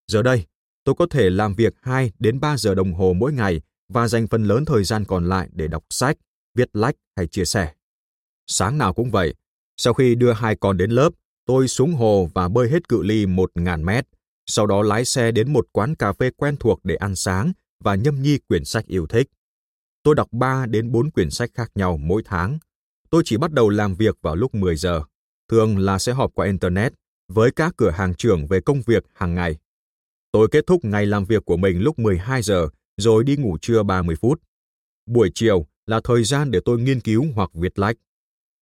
Giờ 0.07 0.23
đây, 0.23 0.47
tôi 0.85 0.95
có 0.99 1.07
thể 1.11 1.31
làm 1.31 1.55
việc 1.55 1.75
2 1.83 2.13
đến 2.19 2.41
3 2.41 2.57
giờ 2.57 2.75
đồng 2.75 2.93
hồ 2.95 3.13
mỗi 3.13 3.33
ngày 3.33 3.61
và 3.95 4.09
dành 4.09 4.27
phần 4.27 4.45
lớn 4.45 4.65
thời 4.65 4.85
gian 4.85 5.05
còn 5.05 5.29
lại 5.29 5.49
để 5.53 5.69
đọc 5.69 5.85
sách, 5.91 6.17
viết 6.55 6.69
lách 6.73 6.95
hay 7.17 7.27
chia 7.27 7.45
sẻ. 7.45 7.73
Sáng 8.47 8.79
nào 8.79 8.95
cũng 8.95 9.11
vậy, 9.11 9.35
sau 9.77 9.95
khi 9.95 10.15
đưa 10.15 10.33
hai 10.33 10.57
con 10.57 10.77
đến 10.77 10.91
lớp, 10.91 11.11
tôi 11.47 11.69
xuống 11.69 11.93
hồ 11.93 12.29
và 12.35 12.49
bơi 12.49 12.71
hết 12.71 12.89
cự 12.89 13.03
ly 13.03 13.27
1.000 13.27 13.85
mét, 13.85 14.05
sau 14.47 14.67
đó 14.67 14.83
lái 14.83 15.05
xe 15.05 15.33
đến 15.33 15.53
một 15.53 15.67
quán 15.73 15.95
cà 15.95 16.13
phê 16.13 16.31
quen 16.37 16.57
thuộc 16.57 16.81
để 16.85 16.95
ăn 16.95 17.15
sáng 17.15 17.53
và 17.85 17.95
nhâm 17.95 18.23
nhi 18.23 18.39
quyển 18.49 18.65
sách 18.65 18.87
yêu 18.87 19.07
thích. 19.07 19.27
Tôi 20.03 20.15
đọc 20.15 20.29
3 20.33 20.67
đến 20.67 20.93
4 20.93 21.11
quyển 21.11 21.31
sách 21.31 21.51
khác 21.55 21.71
nhau 21.75 21.97
mỗi 21.97 22.23
tháng. 22.25 22.59
Tôi 23.11 23.23
chỉ 23.25 23.37
bắt 23.37 23.53
đầu 23.53 23.69
làm 23.69 23.95
việc 23.95 24.17
vào 24.23 24.37
lúc 24.37 24.55
10 24.55 24.77
giờ. 24.77 25.03
thường 25.51 25.79
là 25.79 25.99
sẽ 25.99 26.13
họp 26.13 26.31
qua 26.35 26.47
Internet 26.47 26.93
với 27.29 27.51
các 27.51 27.75
cửa 27.77 27.91
hàng 27.91 28.15
trưởng 28.15 28.47
về 28.47 28.61
công 28.61 28.83
việc 28.83 29.05
hàng 29.15 29.35
ngày. 29.35 29.57
Tôi 30.33 30.49
kết 30.51 30.67
thúc 30.67 30.85
ngày 30.85 31.07
làm 31.07 31.25
việc 31.25 31.45
của 31.45 31.57
mình 31.57 31.81
lúc 31.81 31.99
12 31.99 32.43
giờ 32.43 32.69
rồi 32.97 33.25
đi 33.25 33.37
ngủ 33.37 33.59
trưa 33.61 33.83
30 33.83 34.17
phút. 34.17 34.43
Buổi 35.07 35.31
chiều 35.35 35.67
là 35.87 36.01
thời 36.05 36.25
gian 36.25 36.51
để 36.51 36.61
tôi 36.65 36.81
nghiên 36.81 37.01
cứu 37.01 37.27
hoặc 37.35 37.51
viết 37.55 37.79
lách. 37.79 37.97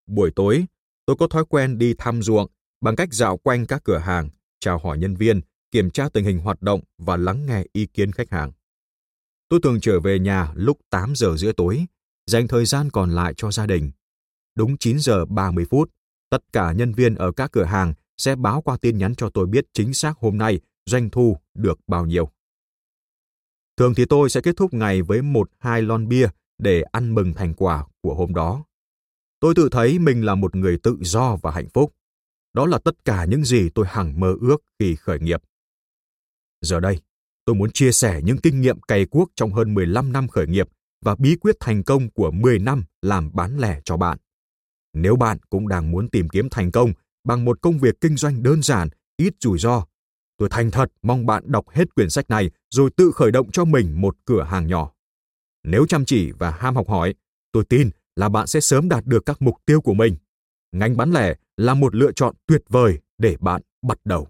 Buổi 0.06 0.30
tối, 0.36 0.64
tôi 1.06 1.16
có 1.18 1.26
thói 1.26 1.44
quen 1.48 1.78
đi 1.78 1.94
thăm 1.98 2.22
ruộng 2.22 2.50
bằng 2.80 2.96
cách 2.96 3.08
dạo 3.12 3.36
quanh 3.36 3.66
các 3.66 3.84
cửa 3.84 3.98
hàng, 3.98 4.30
chào 4.60 4.78
hỏi 4.78 4.98
nhân 4.98 5.16
viên, 5.16 5.40
kiểm 5.70 5.90
tra 5.90 6.08
tình 6.08 6.24
hình 6.24 6.38
hoạt 6.38 6.62
động 6.62 6.80
và 6.98 7.16
lắng 7.16 7.46
nghe 7.46 7.64
ý 7.72 7.86
kiến 7.86 8.12
khách 8.12 8.30
hàng. 8.30 8.52
Tôi 9.48 9.60
thường 9.62 9.80
trở 9.80 10.00
về 10.00 10.18
nhà 10.18 10.52
lúc 10.54 10.78
8 10.90 11.12
giờ 11.16 11.36
rưỡi 11.36 11.52
tối, 11.52 11.86
dành 12.26 12.48
thời 12.48 12.64
gian 12.64 12.90
còn 12.90 13.10
lại 13.10 13.34
cho 13.36 13.50
gia 13.50 13.66
đình. 13.66 13.90
Đúng 14.54 14.78
9 14.78 14.98
giờ 14.98 15.24
30 15.24 15.64
phút, 15.70 15.90
tất 16.30 16.52
cả 16.52 16.72
nhân 16.72 16.92
viên 16.92 17.14
ở 17.14 17.32
các 17.32 17.52
cửa 17.52 17.64
hàng 17.64 17.94
sẽ 18.18 18.36
báo 18.36 18.62
qua 18.62 18.76
tin 18.80 18.98
nhắn 18.98 19.14
cho 19.14 19.30
tôi 19.30 19.46
biết 19.46 19.64
chính 19.72 19.94
xác 19.94 20.18
hôm 20.18 20.38
nay 20.38 20.60
doanh 20.86 21.10
thu 21.10 21.36
được 21.54 21.78
bao 21.86 22.06
nhiêu. 22.06 22.30
Thường 23.82 23.94
thì 23.94 24.04
tôi 24.04 24.30
sẽ 24.30 24.40
kết 24.40 24.56
thúc 24.56 24.74
ngày 24.74 25.02
với 25.02 25.22
một 25.22 25.50
hai 25.58 25.82
lon 25.82 26.08
bia 26.08 26.28
để 26.58 26.82
ăn 26.82 27.14
mừng 27.14 27.34
thành 27.34 27.54
quả 27.54 27.84
của 28.00 28.14
hôm 28.14 28.34
đó. 28.34 28.64
Tôi 29.40 29.54
tự 29.56 29.68
thấy 29.72 29.98
mình 29.98 30.24
là 30.24 30.34
một 30.34 30.56
người 30.56 30.78
tự 30.82 30.96
do 31.00 31.36
và 31.42 31.50
hạnh 31.50 31.68
phúc. 31.74 31.94
Đó 32.52 32.66
là 32.66 32.78
tất 32.78 33.04
cả 33.04 33.24
những 33.24 33.44
gì 33.44 33.68
tôi 33.74 33.86
hằng 33.88 34.20
mơ 34.20 34.34
ước 34.40 34.62
khi 34.78 34.94
khởi 34.94 35.20
nghiệp. 35.20 35.42
Giờ 36.60 36.80
đây, 36.80 37.00
tôi 37.44 37.56
muốn 37.56 37.70
chia 37.70 37.92
sẻ 37.92 38.20
những 38.24 38.36
kinh 38.36 38.60
nghiệm 38.60 38.80
cày 38.80 39.06
cuốc 39.06 39.30
trong 39.34 39.52
hơn 39.52 39.74
15 39.74 40.12
năm 40.12 40.28
khởi 40.28 40.46
nghiệp 40.46 40.68
và 41.04 41.14
bí 41.18 41.36
quyết 41.36 41.56
thành 41.60 41.82
công 41.82 42.10
của 42.10 42.30
10 42.30 42.58
năm 42.58 42.84
làm 43.02 43.30
bán 43.32 43.58
lẻ 43.58 43.80
cho 43.84 43.96
bạn. 43.96 44.18
Nếu 44.92 45.16
bạn 45.16 45.38
cũng 45.50 45.68
đang 45.68 45.90
muốn 45.90 46.08
tìm 46.08 46.28
kiếm 46.28 46.48
thành 46.50 46.70
công 46.70 46.92
bằng 47.24 47.44
một 47.44 47.60
công 47.62 47.78
việc 47.78 48.00
kinh 48.00 48.16
doanh 48.16 48.42
đơn 48.42 48.62
giản, 48.62 48.88
ít 49.16 49.34
rủi 49.40 49.58
ro, 49.58 49.86
tôi 50.38 50.48
thành 50.48 50.70
thật 50.70 50.92
mong 51.02 51.26
bạn 51.26 51.42
đọc 51.46 51.70
hết 51.70 51.94
quyển 51.94 52.10
sách 52.10 52.30
này 52.30 52.50
rồi 52.70 52.90
tự 52.96 53.12
khởi 53.14 53.30
động 53.30 53.50
cho 53.52 53.64
mình 53.64 54.00
một 54.00 54.16
cửa 54.24 54.42
hàng 54.42 54.66
nhỏ. 54.66 54.92
Nếu 55.64 55.86
chăm 55.88 56.04
chỉ 56.04 56.32
và 56.38 56.50
ham 56.50 56.76
học 56.76 56.88
hỏi, 56.88 57.14
tôi 57.52 57.64
tin 57.64 57.90
là 58.16 58.28
bạn 58.28 58.46
sẽ 58.46 58.60
sớm 58.60 58.88
đạt 58.88 59.06
được 59.06 59.26
các 59.26 59.42
mục 59.42 59.54
tiêu 59.66 59.80
của 59.80 59.94
mình. 59.94 60.16
Ngành 60.72 60.96
bán 60.96 61.12
lẻ 61.12 61.34
là 61.56 61.74
một 61.74 61.94
lựa 61.94 62.12
chọn 62.12 62.34
tuyệt 62.46 62.62
vời 62.68 62.98
để 63.18 63.36
bạn 63.40 63.62
bắt 63.82 63.98
đầu. 64.04 64.28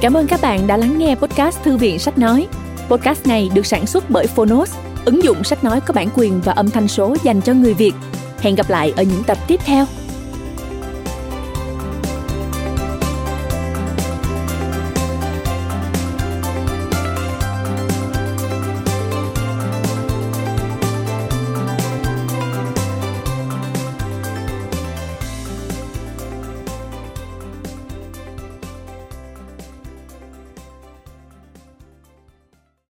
Cảm 0.00 0.16
ơn 0.16 0.26
các 0.26 0.40
bạn 0.42 0.66
đã 0.66 0.76
lắng 0.76 0.98
nghe 0.98 1.14
podcast 1.14 1.62
Thư 1.62 1.76
viện 1.76 1.98
Sách 1.98 2.18
Nói. 2.18 2.48
Podcast 2.88 3.26
này 3.26 3.50
được 3.54 3.66
sản 3.66 3.86
xuất 3.86 4.10
bởi 4.10 4.26
Phonos, 4.26 4.76
ứng 5.04 5.24
dụng 5.24 5.44
sách 5.44 5.64
nói 5.64 5.80
có 5.80 5.94
bản 5.94 6.08
quyền 6.14 6.40
và 6.40 6.52
âm 6.52 6.70
thanh 6.70 6.88
số 6.88 7.16
dành 7.24 7.42
cho 7.42 7.54
người 7.54 7.74
Việt. 7.74 7.92
Hẹn 8.38 8.54
gặp 8.54 8.70
lại 8.70 8.92
ở 8.96 9.02
những 9.02 9.24
tập 9.26 9.38
tiếp 9.48 9.60
theo. 9.64 9.86